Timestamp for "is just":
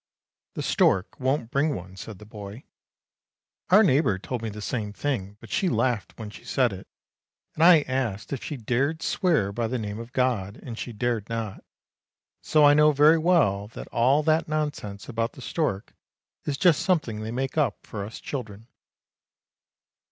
16.45-16.81